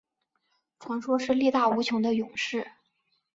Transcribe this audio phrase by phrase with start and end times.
[0.79, 2.71] 传说是力大无穷的勇士。